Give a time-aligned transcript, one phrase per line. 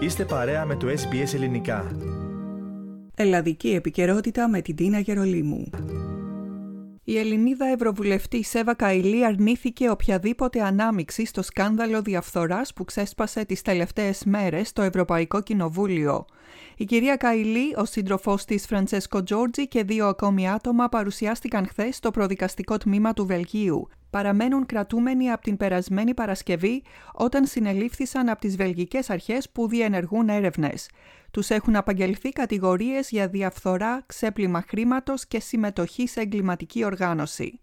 [0.00, 1.96] Είστε παρέα με το SBS Ελληνικά.
[3.14, 5.70] Ελλαδική επικαιρότητα με την Τίνα Γερολίμου.
[7.04, 14.24] Η Ελληνίδα Ευρωβουλευτή Σέβα Καηλή αρνήθηκε οποιαδήποτε ανάμιξη στο σκάνδαλο διαφθοράς που ξέσπασε τις τελευταίες
[14.24, 16.24] μέρες στο Ευρωπαϊκό Κοινοβούλιο.
[16.76, 22.10] Η κυρία Καηλή, ο σύντροφό της Φραντσέσκο Τζόρτζι και δύο ακόμη άτομα παρουσιάστηκαν χθες στο
[22.10, 23.88] προδικαστικό τμήμα του Βελγίου.
[24.10, 26.82] Παραμένουν κρατούμενοι από την περασμένη Παρασκευή
[27.12, 30.90] όταν συνελήφθησαν από τις βελγικές αρχές που διενεργούν έρευνες.
[31.30, 37.60] Τους έχουν απαγγελθεί κατηγορίες για διαφθορά, ξέπλυμα χρήματος και συμμετοχή σε εγκληματική οργάνωση.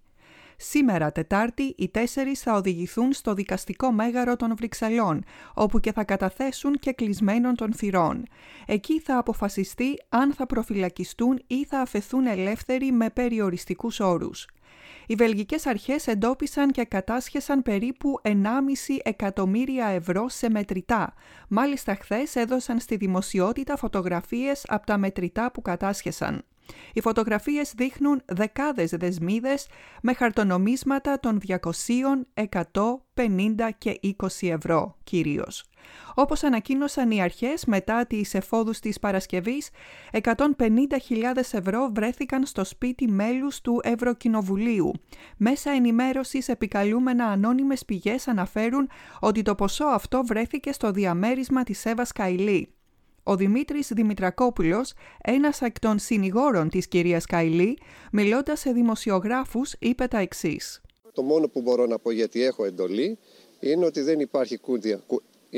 [0.57, 6.73] Σήμερα, Τετάρτη, οι τέσσερις θα οδηγηθούν στο δικαστικό μέγαρο των Βρυξελών, όπου και θα καταθέσουν
[6.73, 8.23] και κλεισμένων των θυρών.
[8.65, 14.47] Εκεί θα αποφασιστεί αν θα προφυλακιστούν ή θα αφαιθούν ελεύθεροι με περιοριστικούς όρους.
[15.07, 18.31] Οι βελγικές αρχές εντόπισαν και κατάσχεσαν περίπου 1,5
[19.03, 21.13] εκατομμύρια ευρώ σε μετρητά.
[21.47, 26.43] Μάλιστα χθες έδωσαν στη δημοσιότητα φωτογραφίες από τα μετρητά που κατάσχεσαν.
[26.93, 29.67] Οι φωτογραφίες δείχνουν δεκάδες δεσμίδες
[30.01, 35.65] με χαρτονομίσματα των 200, 100, 50 και 20 ευρώ κυρίως.
[36.13, 39.69] Όπως ανακοίνωσαν οι αρχές μετά τις εφόδους της Παρασκευής,
[40.11, 44.91] 150.000 ευρώ βρέθηκαν στο σπίτι μέλους του Ευρωκοινοβουλίου.
[45.37, 52.11] Μέσα ενημέρωσης επικαλούμενα ανώνυμες πηγές αναφέρουν ότι το ποσό αυτό βρέθηκε στο διαμέρισμα της Εύας
[52.11, 52.74] Καηλή.
[53.27, 57.77] Ο Δημήτρης Δημητρακόπουλος, ένας εκ των συνηγόρων της κυρίας Καηλή,
[58.11, 60.81] μιλώντας σε δημοσιογράφους, είπε τα εξής.
[61.13, 63.17] Το μόνο που μπορώ να πω γιατί έχω εντολή
[63.59, 65.03] είναι ότι δεν υπάρχει, κούνια,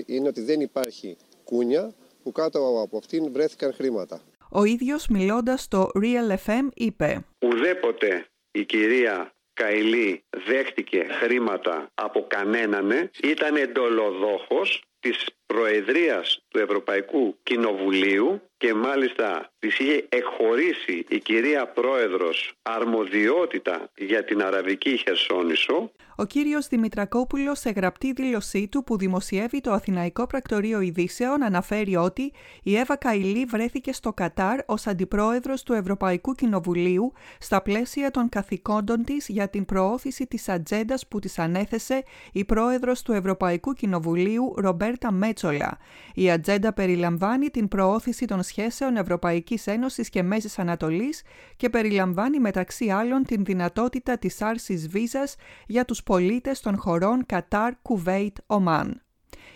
[0.05, 4.21] είναι ότι δεν υπάρχει κούνια που κάτω από αυτήν βρέθηκαν χρήματα.
[4.51, 13.09] Ο ίδιος μιλώντας στο Real FM είπε «Ουδέποτε η κυρία Καηλή δέχτηκε χρήματα από κανέναν,
[13.23, 22.53] ήταν εντολοδόχος της Προεδρίας του Ευρωπαϊκού Κοινοβουλίου και μάλιστα της είχε εκχωρήσει η κυρία Πρόεδρος
[22.61, 25.91] αρμοδιότητα για την Αραβική Χερσόνησο.
[26.19, 32.33] Ο κύριος Δημητρακόπουλος σε γραπτή δήλωσή του που δημοσιεύει το Αθηναϊκό Πρακτορείο Ειδήσεων αναφέρει ότι
[32.63, 39.03] η Εύα Καηλή βρέθηκε στο Κατάρ ως αντιπρόεδρος του Ευρωπαϊκού Κοινοβουλίου στα πλαίσια των καθηκόντων
[39.03, 45.11] της για την προώθηση της ατζέντας που της ανέθεσε η πρόεδρος του Ευρωπαϊκού Κοινοβουλίου Ρομπέρτα
[45.43, 45.77] Μέτσολα.
[46.13, 51.21] Η ατζέντα περιλαμβάνει την προώθηση των σχέσεων Ευρωπαϊκής Ένωσης και Μέσης Ανατολής
[51.55, 55.35] και περιλαμβάνει μεταξύ άλλων την δυνατότητα της άρσης βίζας
[55.67, 59.01] για τους πολίτες των χωρών Κατάρ, Κουβέιτ, Ομάν.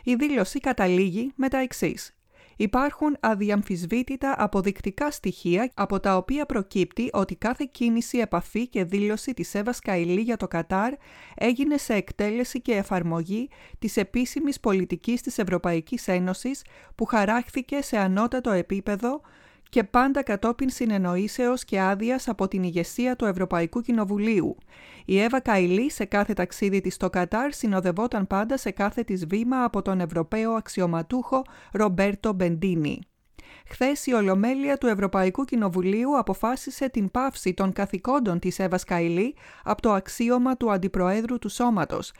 [0.03, 2.15] Η δήλωση καταλήγει με τα εξής.
[2.61, 9.55] Υπάρχουν αδιαμφισβήτητα αποδεικτικά στοιχεία από τα οποία προκύπτει ότι κάθε κίνηση, επαφή και δήλωση της
[9.55, 10.93] Εύα Καηλή για το Κατάρ
[11.35, 16.61] έγινε σε εκτέλεση και εφαρμογή της επίσημης πολιτικής της Ευρωπαϊκής Ένωσης
[16.95, 19.21] που χαράχθηκε σε ανώτατο επίπεδο
[19.71, 24.57] και πάντα κατόπιν συνεννοήσεως και άδειας από την ηγεσία του Ευρωπαϊκού Κοινοβουλίου.
[25.05, 29.63] Η Εύα Καηλή σε κάθε ταξίδι της στο Κατάρ συνοδευόταν πάντα σε κάθε της βήμα
[29.63, 32.99] από τον Ευρωπαίο αξιωματούχο Ρομπέρτο Μπεντίνι.
[33.67, 39.81] Χθες η Ολομέλεια του Ευρωπαϊκού Κοινοβουλίου αποφάσισε την πάυση των καθηκόντων της Εύας Καηλή από
[39.81, 42.11] το αξίωμα του Αντιπροέδρου του Σώματος,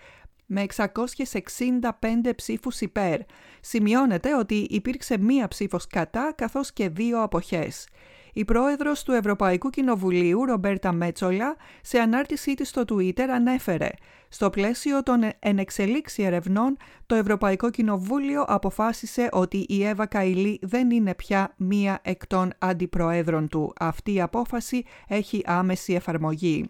[0.53, 3.19] με 665 ψήφους υπέρ.
[3.61, 7.87] Σημειώνεται ότι υπήρξε μία ψήφος κατά καθώς και δύο αποχές.
[8.33, 13.89] Η πρόεδρος του Ευρωπαϊκού Κοινοβουλίου, Ρομπέρτα Μέτσολα, σε ανάρτησή της στο Twitter ανέφερε
[14.29, 21.15] «Στο πλαίσιο των ενεξελίξη ερευνών, το Ευρωπαϊκό Κοινοβούλιο αποφάσισε ότι η Εύα Καηλή δεν είναι
[21.15, 23.73] πια μία εκ των αντιπροέδρων του.
[23.79, 26.67] Αυτή η απόφαση έχει άμεση εφαρμογή».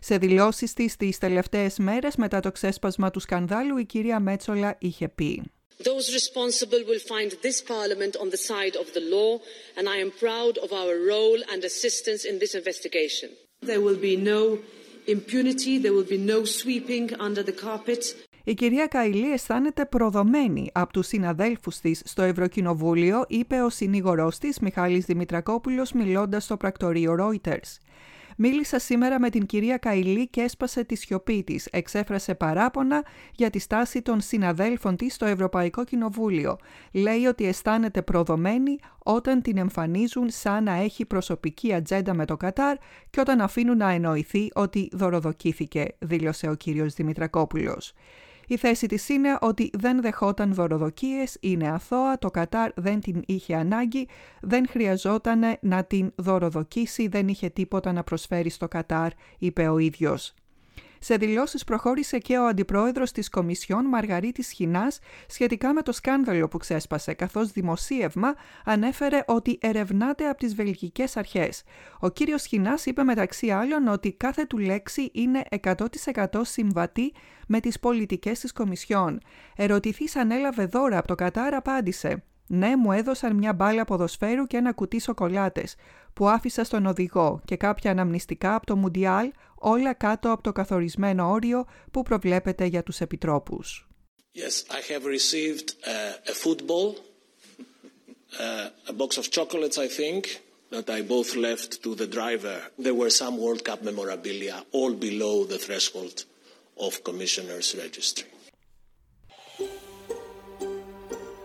[0.00, 5.08] Σε δηλώσεις της τις τελευταίες μέρες μετά το ξέσπασμα του σκανδάλου, η κυρία Μέτσολα είχε
[5.08, 5.42] πει
[5.90, 9.32] Those responsible will find this Parliament on the side of the law,
[9.76, 13.28] and I am proud of our role and assistance in this investigation.
[13.70, 14.42] There will be no
[15.14, 18.16] impunity, there will be no sweeping under the carpet.
[18.44, 24.58] Η κυρία Καηλή αισθάνεται προδομένη από τους συναδέλφους της στο Ευρωκοινοβούλιο, είπε ο συνήγορός της
[24.58, 27.78] Μιχάλης Δημητρακόπουλος μιλώντας στο πρακτορείο Reuters.
[28.36, 31.66] Μίλησα σήμερα με την κυρία Καηλή και έσπασε τη σιωπή της.
[31.66, 36.56] Εξέφρασε παράπονα για τη στάση των συναδέλφων της στο Ευρωπαϊκό Κοινοβούλιο.
[36.92, 42.76] Λέει ότι αισθάνεται προδομένη όταν την εμφανίζουν σαν να έχει προσωπική ατζέντα με το Κατάρ
[43.10, 47.92] και όταν αφήνουν να εννοηθεί ότι δωροδοκήθηκε, δήλωσε ο κύριος Δημητρακόπουλος.
[48.52, 53.54] Η θέση της είναι ότι δεν δεχόταν δωροδοκίες, είναι αθώα, το Κατάρ δεν την είχε
[53.54, 54.08] ανάγκη,
[54.40, 60.34] δεν χρειαζόταν να την δωροδοκίσει, δεν είχε τίποτα να προσφέρει στο Κατάρ, είπε ο ίδιος.
[61.04, 66.58] Σε δηλώσεις προχώρησε και ο αντιπρόεδρος της Κομισιόν Μαργαρίτης Χινάς σχετικά με το σκάνδαλο που
[66.58, 68.34] ξέσπασε, καθώς δημοσίευμα
[68.64, 71.62] ανέφερε ότι ερευνάται από τις βελγικές αρχές.
[72.00, 77.12] Ο κύριος Χινάς είπε μεταξύ άλλων ότι κάθε του λέξη είναι 100% συμβατή
[77.48, 79.20] με τις πολιτικές της Κομισιόν.
[79.56, 82.22] Ερωτηθής αν έλαβε δώρα από το Κατάρ απάντησε
[82.54, 85.74] «Ναι, μου έδωσαν μια μπάλα ποδοσφαίρου και ένα κουτί σοκολάτες
[86.14, 91.30] που άφησα στον οδηγό και κάποια αναμνηστικά από το Μουντιάλ, όλα κάτω από το καθορισμένο
[91.30, 93.88] όριο που προβλέπεται για τους επιτρόπους».
[94.34, 96.86] Yes, I have received uh, a football,
[98.40, 100.22] uh, a box of chocolates, I think,
[100.74, 102.56] that I both left to the driver.
[102.84, 106.16] There were some World Cup memorabilia, all below the threshold
[106.86, 108.28] of Commissioner's Registry.